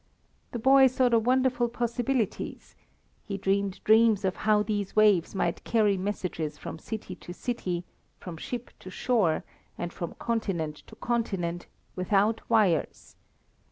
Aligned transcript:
The 0.51 0.57
boy 0.57 0.87
saw 0.87 1.09
the 1.09 1.19
wonderful 1.19 1.69
possibilities; 1.69 2.73
he 3.21 3.37
dreamed 3.37 3.83
dreams 3.83 4.25
of 4.25 4.35
how 4.35 4.63
these 4.63 4.95
waves 4.95 5.35
might 5.35 5.63
carry 5.63 5.95
messages 5.95 6.57
from 6.57 6.79
city 6.79 7.13
to 7.17 7.31
city, 7.35 7.83
from 8.17 8.35
ship 8.35 8.71
to 8.79 8.89
shore, 8.89 9.43
and 9.77 9.93
from 9.93 10.15
continent 10.15 10.77
to 10.87 10.95
continent 10.95 11.67
without 11.95 12.41
wires. 12.49 13.15